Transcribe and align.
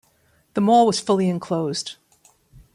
The 0.55 0.61
mall 0.61 0.87
was 0.87 0.99
fully 0.99 1.29
enclosed. 1.29 1.97